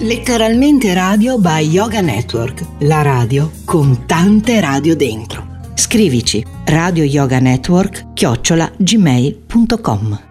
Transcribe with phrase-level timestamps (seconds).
[0.00, 5.44] Letteralmente radio by Yoga Network, la radio con tante radio dentro.
[5.74, 10.27] Scrivici radio yoga network chiocciola gmail.com.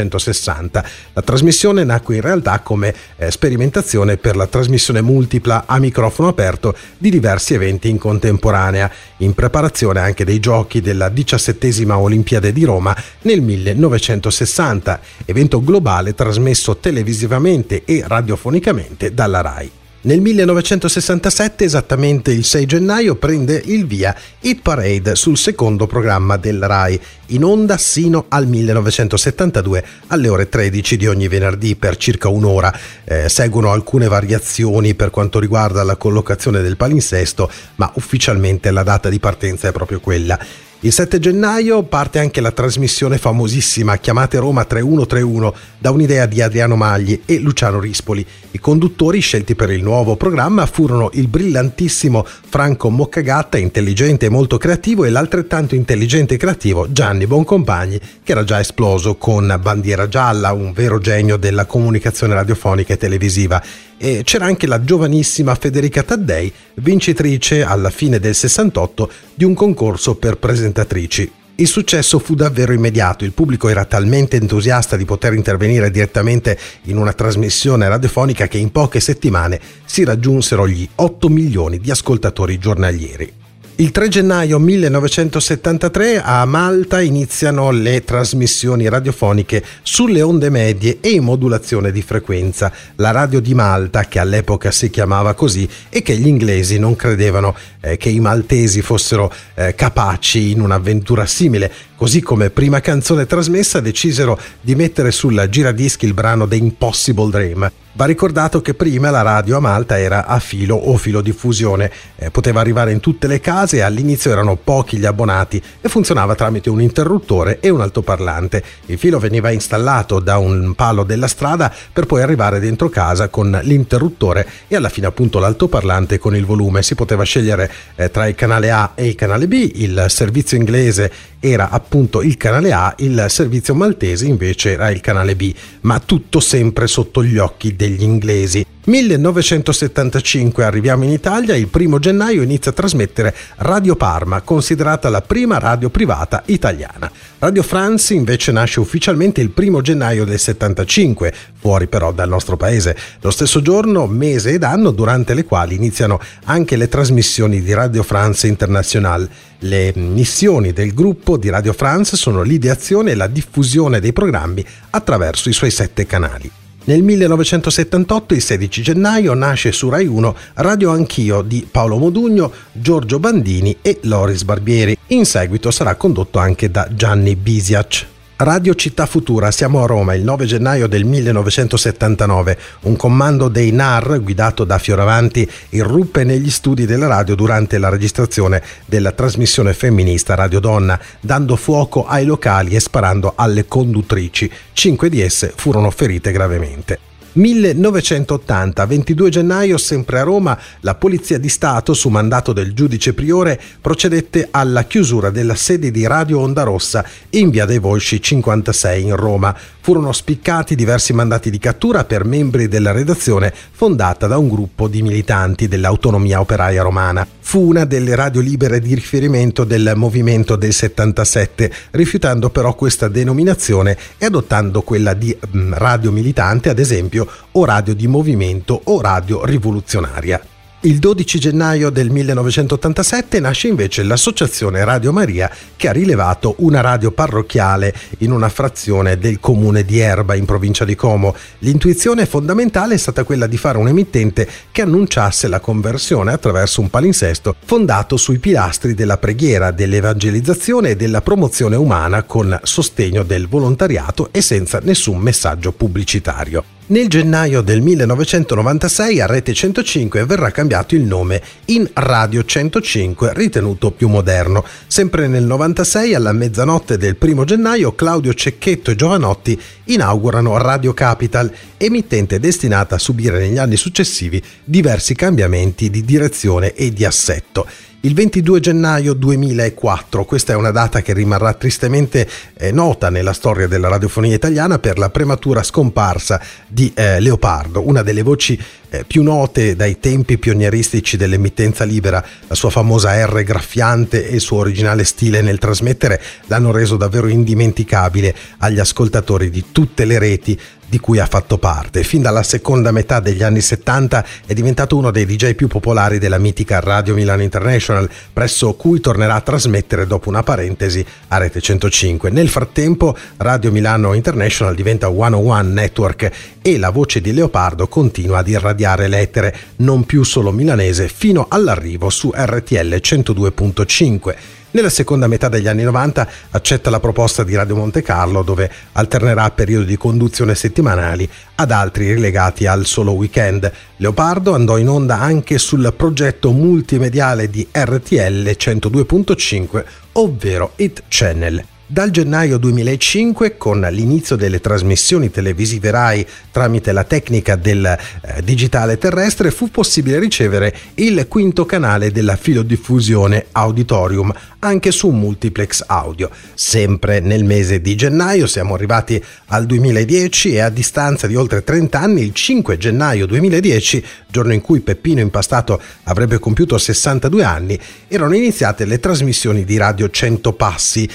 [0.01, 0.85] 1960.
[1.13, 6.75] La trasmissione nacque in realtà come eh, sperimentazione per la trasmissione multipla a microfono aperto
[6.99, 12.97] di diversi eventi in contemporanea, in preparazione anche dei giochi della diciassettesima Olimpiade di Roma
[13.23, 19.71] nel 1960, evento globale trasmesso televisivamente e radiofonicamente dalla RAI.
[20.06, 26.62] Nel 1967, esattamente il 6 gennaio, prende il via Hit Parade sul secondo programma del
[26.62, 32.70] RAI, in onda sino al 1972 alle ore 13 di ogni venerdì per circa un'ora.
[33.04, 39.08] Eh, seguono alcune variazioni per quanto riguarda la collocazione del palinsesto, ma ufficialmente la data
[39.08, 40.38] di partenza è proprio quella.
[40.85, 46.76] Il 7 gennaio parte anche la trasmissione famosissima Chiamate Roma 3131 da un'idea di Adriano
[46.76, 48.25] Magli e Luciano Rispoli.
[48.50, 54.59] I conduttori scelti per il nuovo programma furono il brillantissimo Franco Moccagatta, intelligente e molto
[54.59, 60.53] creativo, e l'altrettanto intelligente e creativo Gianni Boncompagni, che era già esploso con Bandiera Gialla,
[60.53, 63.62] un vero genio della comunicazione radiofonica e televisiva.
[63.97, 70.15] E c'era anche la giovanissima Federica Taddei, vincitrice alla fine del 68 di un concorso
[70.17, 71.31] per presentatrici.
[71.57, 76.97] Il successo fu davvero immediato, il pubblico era talmente entusiasta di poter intervenire direttamente in
[76.97, 83.44] una trasmissione radiofonica che in poche settimane si raggiunsero gli 8 milioni di ascoltatori giornalieri.
[83.76, 91.25] Il 3 gennaio 1973 a Malta iniziano le trasmissioni radiofoniche sulle onde medie e in
[91.25, 92.71] modulazione di frequenza.
[92.97, 97.56] La radio di Malta, che all'epoca si chiamava così, e che gli inglesi non credevano
[97.84, 101.70] eh, che i maltesi fossero eh, capaci in un'avventura simile.
[101.94, 107.70] Così come prima canzone trasmessa decisero di mettere sulla giradischi il brano The Impossible Dream.
[107.97, 112.58] Va ricordato che prima la radio a Malta era a filo o filodiffusione, eh, poteva
[112.58, 116.82] arrivare in tutte le case e all'inizio erano pochi gli abbonati e funzionava tramite un
[116.82, 118.64] interruttore e un altoparlante.
[118.86, 123.56] Il filo veniva installato da un palo della strada per poi arrivare dentro casa con
[123.62, 126.82] l'interruttore e alla fine appunto l'altoparlante con il volume.
[126.82, 131.10] Si poteva scegliere eh, tra il canale A e il canale B, il servizio inglese
[131.41, 136.41] era appunto il canale A, il servizio maltese invece era il canale B, ma tutto
[136.41, 138.65] sempre sotto gli occhi degli inglesi.
[138.86, 145.58] 1975 arriviamo in Italia, il primo gennaio inizia a trasmettere Radio Parma, considerata la prima
[145.58, 147.10] radio privata italiana.
[147.38, 152.94] Radio France invece nasce ufficialmente il primo gennaio del 75, fuori però dal nostro paese.
[153.23, 158.02] Lo stesso giorno, mese ed anno durante le quali iniziano anche le trasmissioni di Radio
[158.02, 159.26] France International.
[159.60, 165.49] Le missioni del gruppo di Radio France sono l'ideazione e la diffusione dei programmi attraverso
[165.49, 166.50] i suoi sette canali.
[166.86, 173.18] Nel 1978, il 16 gennaio, nasce su Rai 1 Radio Anch'io di Paolo Modugno, Giorgio
[173.18, 174.94] Bandini e Loris Barbieri.
[175.08, 178.12] In seguito sarà condotto anche da Gianni Bisiac.
[178.36, 182.58] Radio Città Futura, siamo a Roma il 9 gennaio del 1979.
[182.80, 188.60] Un comando dei NAR guidato da Fioravanti irruppe negli studi della radio durante la registrazione
[188.86, 194.50] della trasmissione femminista Radio Donna, dando fuoco ai locali e sparando alle conduttrici.
[194.73, 197.14] Cinque di esse furono ferite gravemente.
[197.34, 203.60] 1980, 22 gennaio, sempre a Roma, la Polizia di Stato, su mandato del giudice priore,
[203.80, 209.16] procedette alla chiusura della sede di Radio Onda Rossa in via dei Volsci 56 in
[209.16, 209.56] Roma.
[209.80, 215.02] Furono spiccati diversi mandati di cattura per membri della redazione fondata da un gruppo di
[215.02, 217.26] militanti dell'autonomia operaia romana.
[217.40, 223.99] Fu una delle radio libere di riferimento del movimento del 77, rifiutando però questa denominazione
[224.16, 229.45] e adottando quella di mm, radio militante, ad esempio, o radio di movimento o radio
[229.45, 230.41] rivoluzionaria.
[230.84, 237.10] Il 12 gennaio del 1987 nasce invece l'Associazione Radio Maria che ha rilevato una radio
[237.10, 241.34] parrocchiale in una frazione del comune di Erba in provincia di Como.
[241.60, 246.91] L'intuizione fondamentale è stata quella di fare un emittente che annunciasse la conversione attraverso un
[246.91, 254.28] palinsesto fondato sui pilastri della preghiera, dell'evangelizzazione e della promozione umana con sostegno del volontariato
[254.32, 256.63] e senza nessun messaggio pubblicitario.
[256.86, 263.90] Nel gennaio del 1996 a Rete 105 verrà cambiato il nome in Radio 105, ritenuto
[263.90, 264.62] più moderno.
[264.86, 271.50] Sempre nel 96, alla mezzanotte del primo gennaio, Claudio Cecchetto e Giovanotti inaugurano Radio Capital,
[271.78, 277.66] emittente destinata a subire negli anni successivi diversi cambiamenti di direzione e di assetto
[278.04, 280.25] il 22 gennaio 2004.
[280.25, 284.99] Questa è una data che rimarrà tristemente eh, nota nella storia della radiofonia italiana per
[284.99, 291.17] la prematura scomparsa di eh, Leopardo, una delle voci eh, più note dai tempi pionieristici
[291.17, 292.23] dell'emittenza libera.
[292.47, 297.28] La sua famosa R graffiante e il suo originale stile nel trasmettere l'hanno reso davvero
[297.28, 300.60] indimenticabile agli ascoltatori di tutte le reti
[300.95, 302.04] di cui ha fatto parte.
[302.04, 306.39] Fin dalla seconda metà degli anni 70 è diventato uno dei DJ più popolari della
[306.39, 312.30] mitica Radio Milano International, presso cui tornerà a trasmettere dopo una parentesi a Rete 105.
[312.30, 316.30] Nel frattempo Radio Milano International diventa 101 Network
[316.63, 322.09] e la voce di Leopardo continua ad irradiare lettere, non più solo milanese, fino all'arrivo
[322.09, 324.35] su RTL 102.5.
[324.75, 329.49] Nella seconda metà degli anni 90 accetta la proposta di Radio Monte Carlo dove alternerà
[329.52, 333.71] periodi di conduzione settimanali ad altri rilegati al solo weekend.
[333.99, 339.84] Leopardo andò in onda anche sul progetto multimediale di RTL 102.5
[340.15, 341.74] ovvero It Channel.
[341.95, 348.99] Dal gennaio 2005, con l'inizio delle trasmissioni televisive RAI tramite la tecnica del eh, digitale
[348.99, 356.30] terrestre, fu possibile ricevere il quinto canale della filodiffusione Auditorium anche su multiplex audio.
[356.54, 362.00] Sempre nel mese di gennaio siamo arrivati al 2010 e a distanza di oltre 30
[362.00, 367.78] anni, il 5 gennaio 2010, giorno in cui Peppino Impastato avrebbe compiuto 62 anni,
[368.09, 371.09] erano iniziate le trasmissioni di Radio 100 Passi.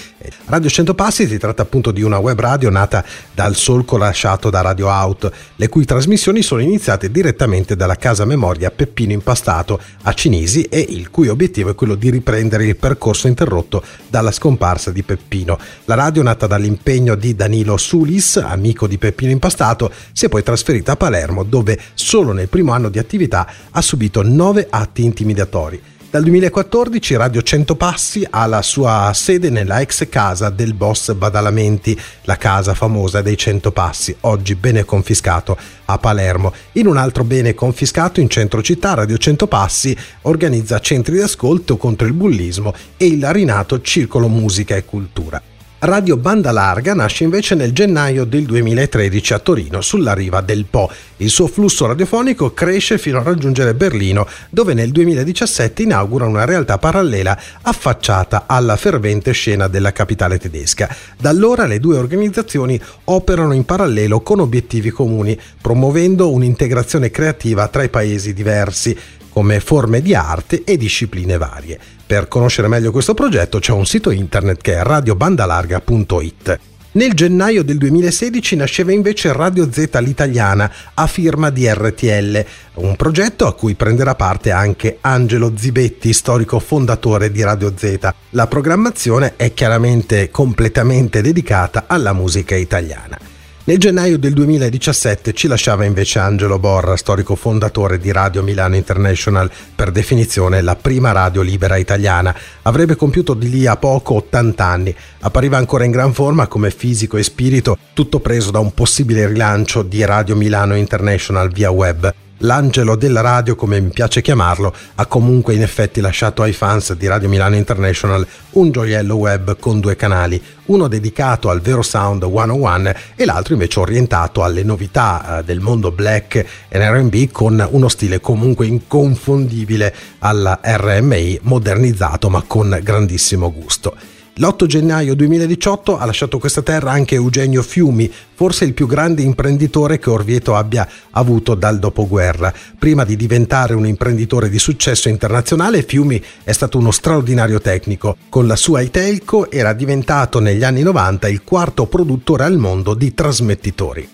[0.45, 4.59] Radio 100 Passi si tratta appunto di una web radio nata dal solco lasciato da
[4.59, 10.63] Radio Out, le cui trasmissioni sono iniziate direttamente dalla casa memoria Peppino Impastato a Cinisi
[10.63, 15.57] e il cui obiettivo è quello di riprendere il percorso interrotto dalla scomparsa di Peppino.
[15.85, 20.93] La radio, nata dall'impegno di Danilo Sulis, amico di Peppino Impastato, si è poi trasferita
[20.93, 25.88] a Palermo, dove solo nel primo anno di attività ha subito nove atti intimidatori.
[26.11, 31.95] Dal 2014 Radio 100 Passi ha la sua sede nella ex casa del boss Badalamenti,
[32.23, 36.51] la casa famosa dei 100 Passi, oggi bene confiscato a Palermo.
[36.73, 41.77] In un altro bene confiscato in centro città, Radio 100 Passi organizza centri di ascolto
[41.77, 45.39] contro il bullismo e il rinato Circolo Musica e Cultura.
[45.81, 50.91] Radio Banda Larga nasce invece nel gennaio del 2013 a Torino, sulla riva del Po.
[51.17, 56.77] Il suo flusso radiofonico cresce fino a raggiungere Berlino, dove nel 2017 inaugura una realtà
[56.77, 60.93] parallela affacciata alla fervente scena della capitale tedesca.
[61.17, 67.83] Da allora le due organizzazioni operano in parallelo con obiettivi comuni, promuovendo un'integrazione creativa tra
[67.83, 68.97] i paesi diversi
[69.29, 71.79] come forme di arte e discipline varie.
[72.09, 76.59] Per conoscere meglio questo progetto c'è un sito internet che è radiobandalarga.it.
[76.93, 82.43] Nel gennaio del 2016 nasceva invece Radio Z l'italiana a firma di RTL,
[82.77, 87.99] un progetto a cui prenderà parte anche Angelo Zibetti, storico fondatore di Radio Z.
[88.31, 93.28] La programmazione è chiaramente completamente dedicata alla musica italiana.
[93.69, 99.47] Nel gennaio del 2017 ci lasciava invece Angelo Borra, storico fondatore di Radio Milano International,
[99.75, 102.35] per definizione la prima radio libera italiana.
[102.63, 104.95] Avrebbe compiuto di lì a poco 80 anni.
[105.19, 109.83] Appariva ancora in gran forma come fisico e spirito, tutto preso da un possibile rilancio
[109.83, 112.11] di Radio Milano International via web.
[112.43, 117.05] L'angelo della radio, come mi piace chiamarlo, ha comunque in effetti lasciato ai fans di
[117.05, 122.93] Radio Milano International un gioiello web con due canali, uno dedicato al vero sound 101
[123.15, 128.21] e l'altro invece orientato alle novità eh, del mondo black e RB con uno stile
[128.21, 134.18] comunque inconfondibile alla RMI modernizzato ma con grandissimo gusto.
[134.39, 139.99] L'8 gennaio 2018 ha lasciato questa terra anche Eugenio Fiumi, forse il più grande imprenditore
[139.99, 142.53] che Orvieto abbia avuto dal dopoguerra.
[142.77, 148.15] Prima di diventare un imprenditore di successo internazionale, Fiumi è stato uno straordinario tecnico.
[148.29, 153.13] Con la sua Itelco era diventato negli anni 90 il quarto produttore al mondo di
[153.13, 154.09] trasmettitori.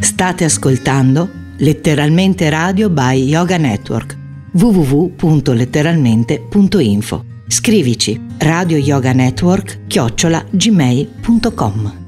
[0.00, 1.28] State ascoltando
[1.58, 4.18] Letteralmente Radio by Yoga Network
[4.54, 11.99] www.letteralmente.info Scrivici radio yoga network chiocciola gmail.com